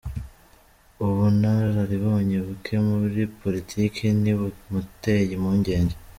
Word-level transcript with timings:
Ubunararibonye 1.03 2.37
buke 2.47 2.75
muri 2.87 3.19
politiki 3.41 4.03
ntibumuteye 4.21 5.31
impungenge. 5.37 5.95